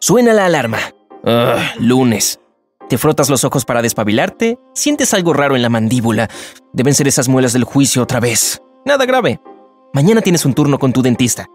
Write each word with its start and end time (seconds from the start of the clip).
Suena 0.00 0.32
la 0.32 0.46
alarma. 0.46 0.78
Ugh, 1.22 1.80
lunes. 1.80 2.40
Te 2.88 2.96
frotas 2.96 3.28
los 3.28 3.44
ojos 3.44 3.66
para 3.66 3.82
despabilarte, 3.82 4.58
sientes 4.74 5.12
algo 5.12 5.34
raro 5.34 5.54
en 5.54 5.60
la 5.60 5.68
mandíbula. 5.68 6.30
Deben 6.72 6.94
ser 6.94 7.06
esas 7.08 7.28
muelas 7.28 7.52
del 7.52 7.64
juicio 7.64 8.02
otra 8.02 8.18
vez. 8.18 8.62
Nada 8.86 9.04
grave. 9.04 9.38
Mañana 9.92 10.22
tienes 10.22 10.46
un 10.46 10.54
turno 10.54 10.78
con 10.78 10.94
tu 10.94 11.02
dentista. 11.02 11.46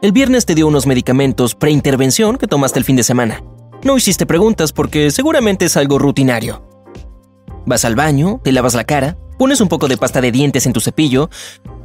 El 0.00 0.12
viernes 0.12 0.46
te 0.46 0.54
dio 0.54 0.66
unos 0.66 0.86
medicamentos 0.86 1.54
preintervención 1.54 2.38
que 2.38 2.46
tomaste 2.46 2.78
el 2.78 2.86
fin 2.86 2.96
de 2.96 3.02
semana. 3.02 3.42
No 3.84 3.96
hiciste 3.98 4.24
preguntas 4.24 4.72
porque 4.72 5.10
seguramente 5.10 5.66
es 5.66 5.76
algo 5.76 5.98
rutinario. 5.98 6.64
Vas 7.66 7.84
al 7.84 7.96
baño, 7.96 8.40
te 8.42 8.52
lavas 8.52 8.74
la 8.74 8.84
cara, 8.84 9.18
pones 9.38 9.60
un 9.60 9.68
poco 9.68 9.88
de 9.88 9.98
pasta 9.98 10.22
de 10.22 10.32
dientes 10.32 10.64
en 10.64 10.72
tu 10.72 10.80
cepillo. 10.80 11.28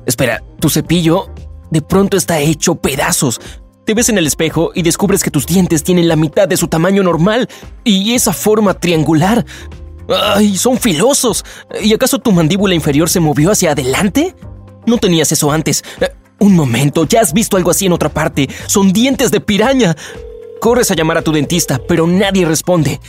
Espera, 0.06 0.42
tu 0.59 0.70
cepillo 0.70 1.33
de 1.73 1.82
pronto 1.82 2.16
está 2.16 2.40
hecho 2.40 2.76
pedazos. 2.76 3.41
Te 3.84 3.95
ves 3.95 4.08
en 4.08 4.20
el 4.20 4.27
espejo 4.27 4.72
y 4.76 4.84
descubres 4.84 5.23
que 5.23 5.31
tus 5.31 5.48
dientes 5.48 5.84
tienen 5.84 6.08
la 6.08 6.16
mitad 6.16 6.48
de 6.48 6.56
su 6.56 6.67
tamaño 6.67 7.02
normal 7.02 7.50
y 7.84 8.14
esa 8.14 8.31
forma 8.31 8.75
triangular. 8.75 9.44
¡Ay, 10.08 10.56
son 10.56 10.78
filosos! 10.78 11.44
¿Y 11.81 11.94
acaso 11.94 12.20
tu 12.20 12.31
mandíbula 12.31 12.75
inferior 12.75 13.09
se 13.09 13.20
movió 13.20 13.52
hacia 13.52 13.72
adelante? 13.72 14.36
No 14.86 15.00
tenías 15.00 15.31
eso 15.31 15.52
antes. 15.52 15.83
Un 16.39 16.56
momento, 16.56 17.06
ya 17.06 17.22
has 17.22 17.33
visto 17.33 17.58
algo 17.58 17.72
así 17.72 17.88
en 17.88 17.94
otra 17.94 18.09
parte. 18.09 18.48
Son 18.67 18.94
dientes 18.94 19.31
de 19.31 19.42
piraña. 19.42 19.95
Corres 20.61 20.92
a 20.92 20.95
llamar 20.95 21.17
a 21.17 21.23
tu 21.23 21.31
dentista, 21.31 21.81
pero 21.88 22.05
nadie 22.05 22.45
responde. 22.45 23.02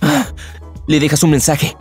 Ah, 0.00 0.26
le 0.86 1.00
dejas 1.00 1.22
un 1.22 1.30
mensaje. 1.30 1.76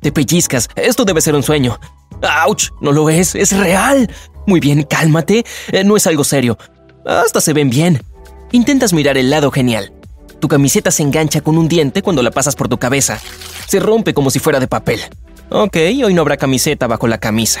Te 0.00 0.10
pellizcas. 0.10 0.68
Esto 0.74 1.04
debe 1.04 1.20
ser 1.20 1.36
un 1.36 1.44
sueño. 1.44 1.78
¡Auch! 2.22 2.70
No 2.80 2.92
lo 2.92 3.10
es, 3.10 3.34
es 3.34 3.56
real. 3.56 4.10
Muy 4.46 4.60
bien, 4.60 4.82
cálmate. 4.84 5.44
Eh, 5.72 5.84
no 5.84 5.96
es 5.96 6.06
algo 6.06 6.24
serio. 6.24 6.58
Hasta 7.04 7.40
se 7.40 7.52
ven 7.52 7.70
bien. 7.70 8.02
Intentas 8.52 8.92
mirar 8.92 9.18
el 9.18 9.30
lado 9.30 9.50
genial. 9.50 9.92
Tu 10.40 10.48
camiseta 10.48 10.90
se 10.90 11.02
engancha 11.02 11.40
con 11.40 11.58
un 11.58 11.68
diente 11.68 12.02
cuando 12.02 12.22
la 12.22 12.30
pasas 12.30 12.56
por 12.56 12.68
tu 12.68 12.78
cabeza. 12.78 13.18
Se 13.66 13.80
rompe 13.80 14.14
como 14.14 14.30
si 14.30 14.38
fuera 14.38 14.60
de 14.60 14.68
papel. 14.68 15.00
Ok, 15.50 15.76
hoy 16.04 16.14
no 16.14 16.22
habrá 16.22 16.36
camiseta 16.36 16.86
bajo 16.86 17.06
la 17.06 17.18
camisa. 17.18 17.60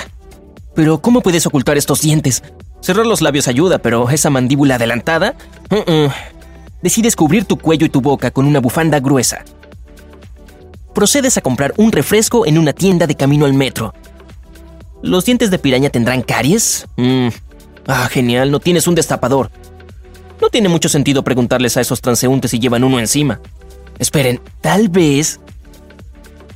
Pero 0.74 1.00
¿cómo 1.00 1.22
puedes 1.22 1.46
ocultar 1.46 1.76
estos 1.76 2.02
dientes? 2.02 2.42
Cerrar 2.80 3.06
los 3.06 3.22
labios 3.22 3.48
ayuda, 3.48 3.78
pero 3.78 4.10
esa 4.10 4.30
mandíbula 4.30 4.76
adelantada... 4.76 5.34
Decides 6.82 7.16
cubrir 7.16 7.46
tu 7.46 7.56
cuello 7.56 7.86
y 7.86 7.88
tu 7.88 8.00
boca 8.00 8.30
con 8.30 8.46
una 8.46 8.60
bufanda 8.60 9.00
gruesa. 9.00 9.44
Procedes 10.94 11.36
a 11.36 11.40
comprar 11.40 11.74
un 11.78 11.90
refresco 11.90 12.46
en 12.46 12.58
una 12.58 12.72
tienda 12.72 13.06
de 13.06 13.16
camino 13.16 13.46
al 13.46 13.54
metro. 13.54 13.92
¿Los 15.06 15.24
dientes 15.24 15.52
de 15.52 15.60
piraña 15.60 15.88
tendrán 15.88 16.22
caries? 16.22 16.88
Mm. 16.96 17.28
Ah, 17.86 18.08
genial, 18.10 18.50
no 18.50 18.58
tienes 18.58 18.88
un 18.88 18.96
destapador. 18.96 19.52
No 20.40 20.48
tiene 20.48 20.68
mucho 20.68 20.88
sentido 20.88 21.22
preguntarles 21.22 21.76
a 21.76 21.80
esos 21.80 22.00
transeúntes 22.00 22.50
si 22.50 22.58
llevan 22.58 22.82
uno 22.82 22.98
encima. 22.98 23.40
Esperen, 24.00 24.40
tal 24.60 24.88
vez... 24.88 25.38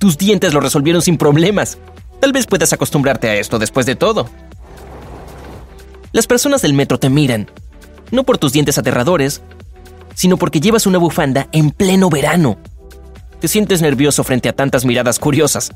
Tus 0.01 0.19
dientes 0.19 0.53
lo 0.53 0.61
resolvieron 0.61 1.01
sin 1.01 1.17
problemas. 1.17 1.79
Tal 2.21 2.33
vez 2.33 2.47
puedas 2.47 2.73
acostumbrarte 2.73 3.29
a 3.29 3.37
esto 3.37 3.59
después 3.59 3.87
de 3.87 3.95
todo. 3.95 4.29
Las 6.11 6.27
personas 6.27 6.61
del 6.61 6.75
metro 6.75 6.99
te 6.99 7.09
miran, 7.09 7.49
no 8.11 8.25
por 8.25 8.39
tus 8.39 8.53
dientes 8.53 8.79
aterradores, 8.79 9.43
sino 10.15 10.39
porque 10.39 10.59
llevas 10.59 10.87
una 10.87 10.99
bufanda 10.99 11.49
en 11.53 11.71
pleno 11.71 12.11
verano. 12.11 12.59
Te 13.41 13.47
sientes 13.47 13.81
nervioso 13.81 14.25
frente 14.25 14.49
a 14.49 14.55
tantas 14.55 14.85
miradas 14.85 15.21
curiosas. 15.21 15.71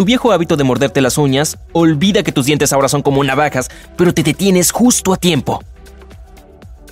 Tu 0.00 0.06
viejo 0.06 0.32
hábito 0.32 0.56
de 0.56 0.64
morderte 0.64 1.02
las 1.02 1.18
uñas 1.18 1.58
olvida 1.74 2.22
que 2.22 2.32
tus 2.32 2.46
dientes 2.46 2.72
ahora 2.72 2.88
son 2.88 3.02
como 3.02 3.22
navajas, 3.22 3.68
pero 3.98 4.14
te 4.14 4.22
detienes 4.22 4.72
justo 4.72 5.12
a 5.12 5.18
tiempo. 5.18 5.62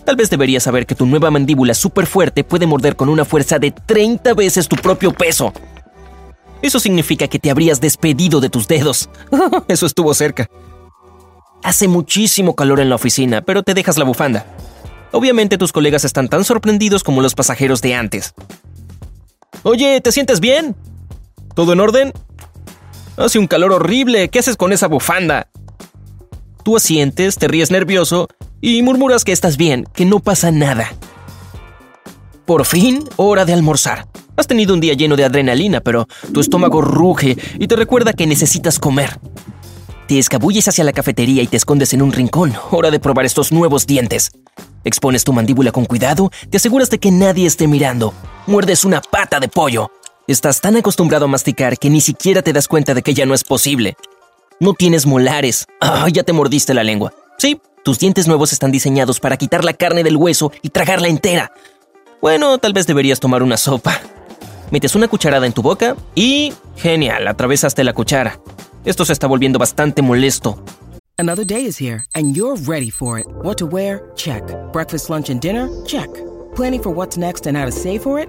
Tal 0.05 0.15
vez 0.15 0.29
deberías 0.29 0.65
saber 0.65 0.85
que 0.85 0.95
tu 0.95 1.07
nueva 1.07 1.31
mandíbula 1.31 1.73
súper 1.73 2.05
fuerte 2.05 2.45
puede 2.45 2.67
morder 2.67 2.97
con 2.97 3.09
una 3.09 3.25
fuerza 3.25 3.59
de 3.59 3.71
30 3.71 4.35
veces 4.35 4.69
tu 4.69 4.77
propio 4.77 5.11
peso. 5.11 5.55
Eso 6.61 6.79
significa 6.79 7.29
que 7.29 7.39
te 7.39 7.51
habrías 7.51 7.81
despedido 7.81 8.43
de 8.43 8.51
tus 8.51 8.69
dedos. 8.69 9.09
Eso 9.69 9.87
estuvo 9.87 10.13
cerca. 10.13 10.47
Hace 11.63 11.89
muchísimo 11.89 12.55
calor 12.55 12.79
en 12.79 12.91
la 12.91 12.97
oficina, 12.97 13.41
pero 13.41 13.63
te 13.63 13.73
dejas 13.73 13.97
la 13.97 14.05
bufanda. 14.05 14.45
Obviamente 15.13 15.57
tus 15.57 15.73
colegas 15.73 16.05
están 16.05 16.29
tan 16.29 16.45
sorprendidos 16.45 17.05
como 17.05 17.23
los 17.23 17.35
pasajeros 17.35 17.81
de 17.81 17.95
antes. 17.95 18.35
Oye, 19.63 19.99
¿te 20.03 20.13
sientes 20.13 20.41
bien? 20.41 20.77
¿Todo 21.55 21.73
en 21.73 21.81
orden? 21.81 22.13
Hace 23.19 23.41
un 23.41 23.49
calor 23.49 23.73
horrible. 23.73 24.29
¿Qué 24.29 24.39
haces 24.39 24.56
con 24.56 24.73
esa 24.73 24.87
bufanda? 24.87 25.49
Tú 26.62 26.77
asientes, 26.77 27.37
te 27.37 27.49
ríes 27.49 27.73
nervioso 27.73 28.29
y 28.61 28.81
murmuras 28.83 29.25
que 29.25 29.33
estás 29.33 29.56
bien, 29.56 29.89
que 29.93 30.05
no 30.05 30.21
pasa 30.21 30.53
nada. 30.53 30.93
Por 32.47 32.65
fin, 32.65 33.03
hora 33.17 33.45
de 33.45 33.55
almorzar. 33.55 34.06
Has 34.37 34.47
tenido 34.47 34.73
un 34.73 34.81
día 34.81 34.95
lleno 34.95 35.17
de 35.17 35.25
adrenalina, 35.25 35.81
pero 35.81 36.06
tu 36.33 36.39
estómago 36.39 36.81
ruge 36.81 37.37
y 37.59 37.67
te 37.67 37.75
recuerda 37.75 38.12
que 38.12 38.29
necesitas 38.29 38.79
comer. 38.79 39.19
Te 40.06 40.21
escabulles 40.21 40.69
hacia 40.69 40.85
la 40.85 40.93
cafetería 40.93 41.43
y 41.43 41.49
te 41.49 41.56
escondes 41.56 41.93
en 41.95 42.03
un 42.03 42.12
rincón. 42.12 42.55
Hora 42.71 42.93
de 42.93 43.00
probar 43.00 43.27
estos 43.27 43.50
nuevos 43.50 43.85
dientes. 43.85 44.31
Expones 44.85 45.25
tu 45.25 45.33
mandíbula 45.33 45.73
con 45.73 45.87
cuidado, 45.87 46.31
te 46.50 46.59
aseguras 46.59 46.89
de 46.89 47.00
que 47.00 47.11
nadie 47.11 47.47
esté 47.47 47.67
mirando. 47.67 48.15
Muerdes 48.47 48.85
una 48.85 49.00
pata 49.00 49.41
de 49.41 49.49
pollo. 49.49 49.91
Estás 50.28 50.61
tan 50.61 50.77
acostumbrado 50.77 51.25
a 51.25 51.28
masticar 51.28 51.78
que 51.78 51.89
ni 51.89 52.03
siquiera 52.03 52.43
te 52.43 52.53
das 52.53 52.69
cuenta 52.69 52.93
de 52.93 53.00
que 53.00 53.15
ya 53.15 53.25
no 53.25 53.33
es 53.33 53.44
posible. 53.44 53.97
No 54.61 54.75
tienes 54.75 55.06
molares. 55.06 55.65
Ah, 55.81 56.06
ya 56.12 56.22
te 56.22 56.34
mordiste 56.34 56.75
la 56.75 56.84
lengua. 56.84 57.15
Sí, 57.39 57.62
tus 57.83 57.99
dientes 57.99 58.28
nuevos 58.28 58.53
están 58.53 58.71
diseñados 58.71 59.21
para 59.21 59.38
quitar 59.38 59.65
la 59.65 59.72
carne 59.72 60.05
del 60.05 60.19
hueso 60.19 60.53
y 60.61 60.69
tragarla 60.69 61.09
entera. 61.09 61.50
Bueno, 62.21 62.59
tal 62.59 62.75
vez 62.75 62.87
deberías 62.87 63.21
tomar 63.21 63.43
una 63.43 63.56
sopa. 63.56 64.03
Metes 64.71 64.94
una 64.94 65.09
cucharada 65.09 65.47
en 65.47 65.55
tu 65.55 65.62
boca 65.62 65.97
y... 66.15 66.53
Genial, 66.77 67.27
atravesaste 67.27 67.83
la 67.83 67.94
cuchara. 67.94 68.38
Esto 68.84 69.06
se 69.06 69.15
está 69.15 69.27
volviendo 69.27 69.59
bastante 69.59 70.03
molesto. 70.03 70.62
Another 71.17 71.47
day 71.47 71.65
is 71.65 71.81
here 71.81 72.05
and 72.15 72.37
you're 72.37 72.61
ready 72.67 72.91
for 72.91 73.19
it. 73.19 73.27
What 73.43 73.56
to 73.61 73.67
wear? 73.67 74.03
Check. 74.15 74.44
Breakfast, 74.75 75.09
lunch 75.09 75.31
and 75.31 75.41
dinner? 75.41 75.71
Check. 75.87 76.11
Planning 76.55 76.83
for 76.83 76.93
what's 76.93 77.17
next 77.17 77.47
and 77.47 77.56
how 77.56 77.65
to 77.65 77.72
save 77.72 78.03
for 78.03 78.21
it? 78.21 78.28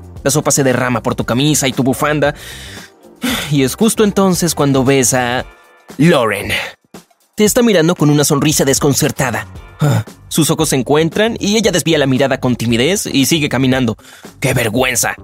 La 0.23 0.31
sopa 0.31 0.51
se 0.51 0.63
derrama 0.63 1.01
por 1.03 1.15
tu 1.15 1.25
camisa 1.25 1.67
y 1.67 1.73
tu 1.73 1.83
bufanda. 1.83 2.35
Y 3.51 3.63
es 3.63 3.75
justo 3.75 4.03
entonces 4.03 4.55
cuando 4.55 4.83
ves 4.83 5.13
a 5.13 5.45
Lauren. 5.97 6.51
Te 7.35 7.45
está 7.45 7.61
mirando 7.61 7.95
con 7.95 8.09
una 8.09 8.23
sonrisa 8.23 8.65
desconcertada. 8.65 9.47
Sus 10.27 10.49
ojos 10.49 10.69
se 10.69 10.75
encuentran 10.75 11.37
y 11.39 11.57
ella 11.57 11.71
desvía 11.71 11.97
la 11.97 12.05
mirada 12.05 12.39
con 12.39 12.55
timidez 12.55 13.05
y 13.05 13.25
sigue 13.25 13.49
caminando. 13.49 13.97
¡Qué 14.39 14.53
vergüenza! 14.53 15.15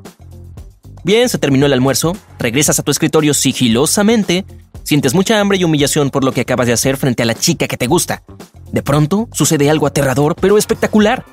Bien, 1.04 1.30
se 1.30 1.38
terminó 1.38 1.66
el 1.66 1.74
almuerzo, 1.74 2.18
regresas 2.40 2.80
a 2.80 2.84
tu 2.84 2.92
escritorio 2.92 3.34
sigilosamente, 3.34 4.46
sientes 4.84 5.14
mucha 5.14 5.40
hambre 5.40 5.58
y 5.58 5.64
humillación 5.64 6.10
por 6.10 6.24
lo 6.24 6.34
que 6.34 6.42
acabas 6.42 6.68
de 6.68 6.74
hacer 6.74 6.98
frente 6.98 7.24
a 7.24 7.26
la 7.26 7.36
chica 7.36 7.68
que 7.68 7.78
te 7.78 7.88
gusta. 7.88 8.24
De 8.72 8.84
pronto, 8.84 9.30
sucede 9.32 9.70
algo 9.70 9.88
aterrador 9.88 10.36
pero 10.36 10.58
espectacular. 10.58 11.24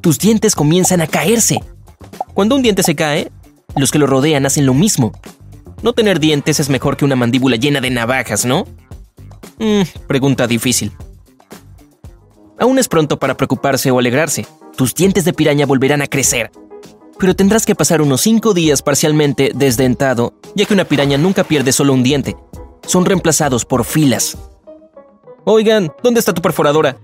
Tus 0.00 0.18
dientes 0.18 0.54
comienzan 0.54 1.00
a 1.00 1.06
caerse. 1.06 1.60
Cuando 2.34 2.56
un 2.56 2.62
diente 2.62 2.82
se 2.82 2.96
cae, 2.96 3.30
los 3.76 3.90
que 3.90 3.98
lo 3.98 4.06
rodean 4.06 4.44
hacen 4.44 4.66
lo 4.66 4.74
mismo. 4.74 5.12
No 5.82 5.92
tener 5.92 6.18
dientes 6.18 6.60
es 6.60 6.68
mejor 6.68 6.96
que 6.96 7.04
una 7.04 7.16
mandíbula 7.16 7.56
llena 7.56 7.80
de 7.80 7.90
navajas, 7.90 8.44
¿no? 8.44 8.66
Mm, 9.58 9.82
pregunta 10.08 10.46
difícil. 10.46 10.92
Aún 12.58 12.78
es 12.78 12.88
pronto 12.88 13.18
para 13.18 13.36
preocuparse 13.36 13.90
o 13.90 13.98
alegrarse. 13.98 14.46
tus 14.76 14.92
dientes 14.92 15.24
de 15.24 15.32
piraña 15.32 15.66
volverán 15.66 16.02
a 16.02 16.08
crecer. 16.08 16.50
Pero 17.18 17.36
tendrás 17.36 17.64
que 17.64 17.76
pasar 17.76 18.02
unos 18.02 18.22
5 18.22 18.54
días 18.54 18.82
parcialmente 18.82 19.52
desdentado, 19.54 20.34
ya 20.56 20.64
que 20.64 20.74
una 20.74 20.84
piraña 20.84 21.16
nunca 21.16 21.44
pierde 21.44 21.70
solo 21.70 21.92
un 21.92 22.02
diente. 22.02 22.36
Son 22.84 23.04
reemplazados 23.04 23.64
por 23.64 23.84
filas. 23.84 24.36
Oigan, 25.44 25.92
¿dónde 26.02 26.18
está 26.18 26.34
tu 26.34 26.42
perforadora? 26.42 26.96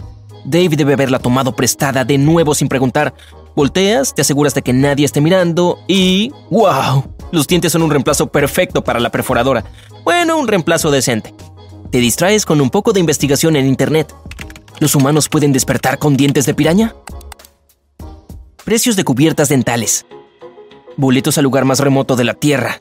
Dave 0.45 0.77
debe 0.77 0.95
haberla 0.95 1.19
tomado 1.19 1.55
prestada 1.55 2.05
de 2.05 2.19
nuevo 2.19 2.55
sin 2.55 2.69
preguntar. 2.69 3.15
Volteas, 3.55 4.15
te 4.15 4.23
aseguras 4.23 4.55
de 4.55 4.63
que 4.63 4.73
nadie 4.73 5.05
esté 5.05 5.21
mirando 5.21 5.79
y... 5.87 6.33
¡Wow! 6.51 7.15
Los 7.33 7.47
dientes 7.47 7.73
son 7.73 7.83
un 7.83 7.91
reemplazo 7.91 8.29
perfecto 8.29 8.83
para 8.83 9.01
la 9.01 9.11
perforadora. 9.11 9.65
Bueno, 10.05 10.39
un 10.39 10.49
reemplazo 10.49 10.91
decente. 10.91 11.35
Te 11.91 11.99
distraes 11.99 12.47
con 12.47 12.61
un 12.61 12.71
poco 12.71 12.93
de 12.93 13.01
investigación 13.01 13.57
en 13.57 13.67
Internet. 13.67 14.15
¿Los 14.79 14.95
humanos 14.95 15.29
pueden 15.29 15.53
despertar 15.53 15.99
con 15.99 16.17
dientes 16.17 16.47
de 16.47 16.55
piraña? 16.55 16.95
Precios 18.65 18.97
de 18.97 19.05
cubiertas 19.05 19.49
dentales. 19.49 20.07
Boletos 20.97 21.39
al 21.39 21.45
lugar 21.45 21.65
más 21.65 21.81
remoto 21.81 22.17
de 22.17 22.25
la 22.25 22.35
Tierra. 22.35 22.79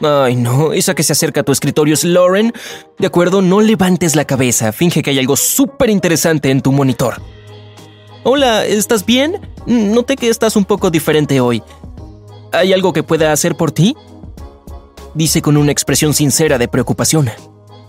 Ay, 0.00 0.36
no, 0.36 0.72
esa 0.72 0.94
que 0.94 1.02
se 1.02 1.12
acerca 1.12 1.40
a 1.40 1.44
tu 1.44 1.50
escritorio 1.50 1.94
es 1.94 2.04
Lauren. 2.04 2.52
De 2.98 3.06
acuerdo, 3.06 3.42
no 3.42 3.60
levantes 3.60 4.14
la 4.14 4.24
cabeza, 4.24 4.72
finge 4.72 5.02
que 5.02 5.10
hay 5.10 5.18
algo 5.18 5.36
súper 5.36 5.90
interesante 5.90 6.50
en 6.50 6.60
tu 6.60 6.70
monitor. 6.70 7.20
Hola, 8.22 8.64
¿estás 8.64 9.04
bien? 9.04 9.40
Noté 9.66 10.16
que 10.16 10.28
estás 10.28 10.54
un 10.54 10.64
poco 10.64 10.90
diferente 10.90 11.40
hoy. 11.40 11.62
¿Hay 12.52 12.72
algo 12.72 12.92
que 12.92 13.02
pueda 13.02 13.32
hacer 13.32 13.56
por 13.56 13.72
ti? 13.72 13.96
Dice 15.14 15.42
con 15.42 15.56
una 15.56 15.72
expresión 15.72 16.14
sincera 16.14 16.58
de 16.58 16.68
preocupación. 16.68 17.30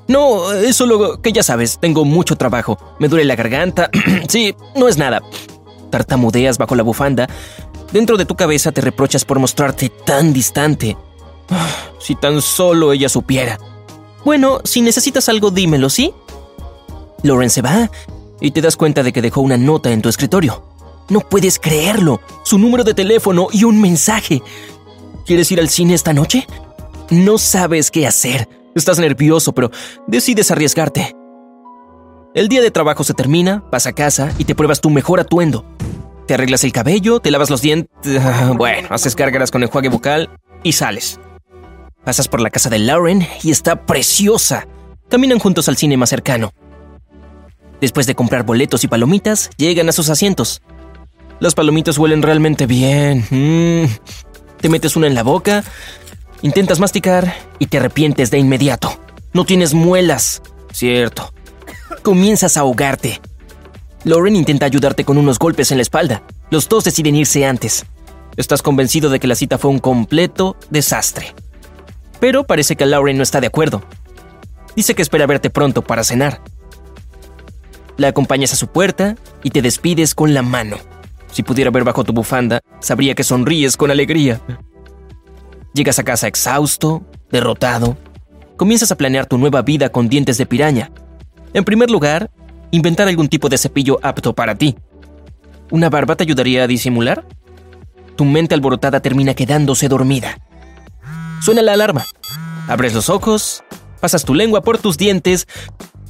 No, 0.08 0.52
es 0.52 0.76
solo 0.76 1.22
que 1.22 1.32
ya 1.32 1.44
sabes, 1.44 1.78
tengo 1.80 2.06
mucho 2.06 2.36
trabajo. 2.36 2.80
Me 2.98 3.08
duele 3.08 3.26
la 3.26 3.36
garganta. 3.36 3.92
sí, 4.28 4.56
no 4.76 4.88
es 4.88 4.98
nada. 4.98 5.22
Tartamudeas 5.92 6.58
bajo 6.58 6.76
la 6.76 6.84
bufanda. 6.84 7.28
Dentro 7.92 8.18
de 8.18 8.26
tu 8.26 8.36
cabeza 8.36 8.72
te 8.72 8.82
reprochas 8.82 9.26
por 9.26 9.38
mostrarte 9.38 9.90
tan 9.90 10.34
distante. 10.34 10.98
Si 12.00 12.16
tan 12.16 12.42
solo 12.42 12.94
ella 12.94 13.10
supiera. 13.10 13.60
Bueno, 14.26 14.60
si 14.64 14.82
necesitas 14.82 15.30
algo, 15.30 15.52
dímelo, 15.52 15.90
¿sí? 15.90 16.14
Lauren 17.24 17.50
se 17.50 17.62
va 17.62 17.90
y 18.42 18.52
te 18.52 18.62
das 18.62 18.78
cuenta 18.78 19.04
de 19.04 19.12
que 19.12 19.22
dejó 19.22 19.42
una 19.42 19.58
nota 19.58 19.92
en 19.92 20.02
tu 20.02 20.10
escritorio. 20.10 20.64
No 21.10 21.22
puedes 21.22 21.60
creerlo. 21.60 22.22
Su 22.44 22.58
número 22.58 22.84
de 22.84 22.94
teléfono 22.94 23.48
y 23.52 23.64
un 23.64 23.82
mensaje. 23.82 24.42
¿Quieres 25.26 25.52
ir 25.52 25.60
al 25.60 25.70
cine 25.70 25.94
esta 25.94 26.14
noche? 26.14 26.48
No 27.10 27.38
sabes 27.38 27.92
qué 27.92 28.08
hacer. 28.08 28.48
Estás 28.76 29.00
nervioso, 29.00 29.54
pero 29.54 29.72
decides 30.08 30.52
arriesgarte. 30.52 31.16
El 32.36 32.48
día 32.48 32.62
de 32.62 32.70
trabajo 32.70 33.04
se 33.04 33.16
termina, 33.16 33.64
vas 33.72 33.88
a 33.88 33.94
casa 33.94 34.32
y 34.38 34.46
te 34.46 34.54
pruebas 34.54 34.82
tu 34.82 34.92
mejor 34.92 35.20
atuendo. 35.20 35.66
Te 36.28 36.36
arreglas 36.36 36.64
el 36.64 36.72
cabello, 36.72 37.20
te 37.20 37.32
lavas 37.32 37.50
los 37.50 37.62
dientes, 37.62 38.22
bueno, 38.56 38.88
haces 38.92 39.16
gárgaras 39.16 39.50
con 39.50 39.64
el 39.64 39.68
enjuague 39.68 39.90
bucal 39.90 40.30
y 40.62 40.74
sales. 40.74 41.20
Pasas 42.04 42.28
por 42.28 42.42
la 42.42 42.50
casa 42.50 42.70
de 42.70 42.80
Lauren 42.80 43.28
y 43.44 43.52
está 43.52 43.86
preciosa. 43.86 44.68
Caminan 45.10 45.40
juntos 45.40 45.68
al 45.68 45.78
cine 45.78 45.98
más 45.98 46.10
cercano. 46.10 46.54
Después 47.82 48.08
de 48.08 48.16
comprar 48.16 48.44
boletos 48.44 48.84
y 48.84 48.88
palomitas, 48.88 49.50
llegan 49.58 49.90
a 49.90 49.92
sus 49.92 50.10
asientos. 50.10 50.62
Las 51.40 51.56
palomitas 51.56 51.98
huelen 51.98 52.22
realmente 52.22 52.66
bien. 52.66 53.26
Mm. 53.30 53.86
Te 54.60 54.70
metes 54.70 54.96
una 54.96 55.08
en 55.08 55.16
la 55.16 55.24
boca, 55.24 55.64
intentas 56.42 56.80
masticar 56.80 57.34
y 57.60 57.68
te 57.68 57.78
arrepientes 57.78 58.30
de 58.32 58.40
inmediato. 58.40 59.00
No 59.34 59.46
tienes 59.46 59.74
muelas. 59.74 60.42
Cierto. 60.74 61.34
Comienzas 62.04 62.58
a 62.58 62.62
ahogarte. 62.62 63.22
Lauren 64.04 64.36
intenta 64.36 64.66
ayudarte 64.66 65.06
con 65.06 65.18
unos 65.18 65.40
golpes 65.40 65.72
en 65.72 65.78
la 65.78 65.84
espalda. 65.84 66.24
Los 66.50 66.68
dos 66.68 66.84
deciden 66.84 67.16
irse 67.16 67.46
antes. 67.46 67.86
Estás 68.36 68.62
convencido 68.62 69.10
de 69.10 69.20
que 69.20 69.28
la 69.28 69.36
cita 69.36 69.58
fue 69.58 69.72
un 69.72 69.80
completo 69.80 70.58
desastre. 70.70 71.34
Pero 72.20 72.44
parece 72.44 72.76
que 72.76 72.86
Lauren 72.86 73.18
no 73.18 73.24
está 73.24 73.42
de 73.42 73.48
acuerdo. 73.48 73.82
Dice 74.76 74.96
que 74.96 75.02
espera 75.02 75.28
verte 75.28 75.50
pronto 75.50 75.82
para 75.82 76.04
cenar. 76.04 76.42
La 77.98 78.10
acompañas 78.10 78.54
a 78.54 78.56
su 78.56 78.68
puerta 78.68 79.16
y 79.44 79.50
te 79.50 79.62
despides 79.62 80.16
con 80.16 80.34
la 80.34 80.42
mano. 80.42 80.78
Si 81.32 81.44
pudiera 81.44 81.72
ver 81.72 81.84
bajo 81.84 82.04
tu 82.04 82.14
bufanda, 82.14 82.62
sabría 82.80 83.14
que 83.14 83.24
sonríes 83.24 83.78
con 83.78 83.92
alegría. 83.92 84.42
Llegas 85.74 86.00
a 86.00 86.04
casa 86.04 86.28
exhausto, 86.28 87.04
derrotado. 87.32 87.98
Comienzas 88.58 88.92
a 88.92 88.96
planear 88.98 89.26
tu 89.26 89.38
nueva 89.38 89.62
vida 89.62 89.90
con 89.90 90.10
dientes 90.10 90.38
de 90.38 90.46
piraña. 90.46 90.92
En 91.54 91.64
primer 91.64 91.90
lugar, 91.90 92.32
inventar 92.72 93.08
algún 93.08 93.28
tipo 93.28 93.50
de 93.50 93.58
cepillo 93.58 94.00
apto 94.02 94.34
para 94.34 94.56
ti. 94.56 94.76
¿Una 95.72 95.90
barba 95.90 96.16
te 96.16 96.24
ayudaría 96.24 96.64
a 96.64 96.68
disimular? 96.68 97.26
Tu 98.16 98.26
mente 98.26 98.56
alborotada 98.56 99.00
termina 99.02 99.34
quedándose 99.34 99.88
dormida. 99.88 100.40
Suena 101.42 101.62
la 101.62 101.74
alarma. 101.74 102.06
Abres 102.68 102.94
los 102.94 103.10
ojos, 103.10 103.64
pasas 104.00 104.26
tu 104.26 104.34
lengua 104.34 104.62
por 104.62 104.78
tus 104.78 104.98
dientes. 104.98 105.48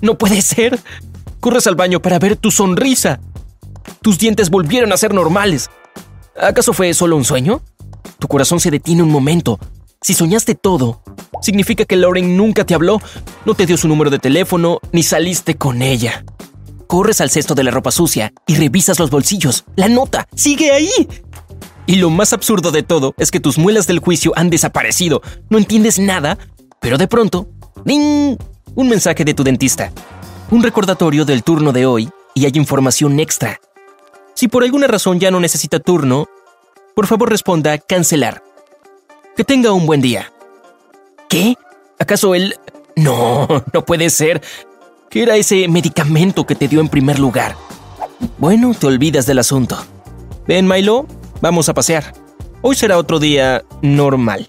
No 0.01 0.17
puede 0.17 0.41
ser. 0.41 0.79
Corres 1.39 1.67
al 1.67 1.75
baño 1.75 2.01
para 2.01 2.19
ver 2.19 2.35
tu 2.35 2.51
sonrisa. 2.51 3.19
Tus 4.01 4.17
dientes 4.17 4.49
volvieron 4.49 4.91
a 4.91 4.97
ser 4.97 5.13
normales. 5.13 5.69
¿Acaso 6.39 6.73
fue 6.73 6.93
solo 6.93 7.15
un 7.15 7.25
sueño? 7.25 7.61
Tu 8.19 8.27
corazón 8.27 8.59
se 8.59 8.71
detiene 8.71 9.03
un 9.03 9.11
momento. 9.11 9.59
Si 10.01 10.13
soñaste 10.13 10.55
todo, 10.55 11.01
significa 11.41 11.85
que 11.85 11.97
Lauren 11.97 12.37
nunca 12.37 12.65
te 12.65 12.73
habló, 12.73 13.01
no 13.45 13.53
te 13.53 13.65
dio 13.65 13.75
su 13.75 13.87
número 13.87 14.09
de 14.09 14.19
teléfono, 14.19 14.79
ni 14.93 15.03
saliste 15.03 15.55
con 15.55 15.81
ella. 15.81 16.23
Corres 16.87 17.21
al 17.21 17.29
cesto 17.29 17.53
de 17.53 17.63
la 17.63 17.71
ropa 17.71 17.91
sucia 17.91 18.33
y 18.47 18.55
revisas 18.55 18.99
los 18.99 19.09
bolsillos. 19.11 19.65
La 19.75 19.89
nota 19.89 20.27
sigue 20.35 20.71
ahí. 20.71 20.89
Y 21.89 21.95
lo 21.95 22.11
más 22.11 22.33
absurdo 22.33 22.69
de 22.69 22.83
todo 22.83 23.15
es 23.17 23.31
que 23.31 23.39
tus 23.39 23.57
muelas 23.57 23.87
del 23.87 23.97
juicio 23.97 24.31
han 24.35 24.51
desaparecido. 24.51 25.23
No 25.49 25.57
entiendes 25.57 25.97
nada, 25.97 26.37
pero 26.79 26.99
de 26.99 27.07
pronto, 27.07 27.47
¡ding! 27.83 28.37
Un 28.75 28.89
mensaje 28.89 29.25
de 29.25 29.33
tu 29.33 29.43
dentista. 29.43 29.91
Un 30.51 30.61
recordatorio 30.61 31.25
del 31.25 31.41
turno 31.41 31.71
de 31.71 31.87
hoy 31.87 32.07
y 32.35 32.45
hay 32.45 32.51
información 32.53 33.19
extra. 33.19 33.59
Si 34.35 34.47
por 34.47 34.63
alguna 34.63 34.85
razón 34.85 35.19
ya 35.19 35.31
no 35.31 35.39
necesita 35.39 35.79
turno, 35.79 36.27
por 36.95 37.07
favor 37.07 37.31
responda 37.31 37.79
cancelar. 37.79 38.43
Que 39.35 39.43
tenga 39.43 39.71
un 39.71 39.87
buen 39.87 40.01
día. 40.01 40.31
¿Qué? 41.27 41.55
¿Acaso 41.97 42.35
él... 42.35 42.55
No, 42.95 43.47
no 43.73 43.83
puede 43.83 44.11
ser. 44.11 44.43
¿Qué 45.09 45.23
era 45.23 45.37
ese 45.37 45.67
medicamento 45.67 46.45
que 46.45 46.53
te 46.53 46.67
dio 46.67 46.81
en 46.81 46.89
primer 46.89 47.17
lugar? 47.17 47.55
Bueno, 48.37 48.75
te 48.75 48.85
olvidas 48.85 49.25
del 49.25 49.39
asunto. 49.39 49.75
Ven, 50.45 50.67
Milo, 50.67 51.07
vamos 51.41 51.69
a 51.69 51.73
pasear. 51.73 52.13
Hoy 52.61 52.75
será 52.75 52.97
otro 52.97 53.19
día 53.19 53.63
normal. 53.81 54.47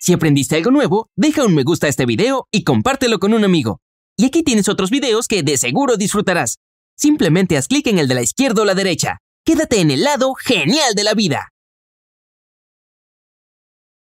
Si 0.00 0.12
aprendiste 0.12 0.56
algo 0.56 0.70
nuevo, 0.70 1.08
deja 1.16 1.44
un 1.44 1.54
me 1.54 1.62
gusta 1.62 1.86
a 1.86 1.90
este 1.90 2.06
video 2.06 2.46
y 2.50 2.64
compártelo 2.64 3.18
con 3.18 3.32
un 3.32 3.44
amigo. 3.44 3.80
Y 4.16 4.26
aquí 4.26 4.42
tienes 4.42 4.68
otros 4.68 4.90
videos 4.90 5.28
que 5.28 5.42
de 5.42 5.56
seguro 5.56 5.96
disfrutarás. 5.96 6.58
Simplemente 6.96 7.56
haz 7.56 7.68
clic 7.68 7.86
en 7.86 7.98
el 7.98 8.08
de 8.08 8.14
la 8.14 8.22
izquierda 8.22 8.62
o 8.62 8.64
la 8.64 8.74
derecha. 8.74 9.18
Quédate 9.44 9.80
en 9.80 9.90
el 9.90 10.04
lado 10.04 10.34
genial 10.34 10.94
de 10.94 11.04
la 11.04 11.14
vida. 11.14 11.53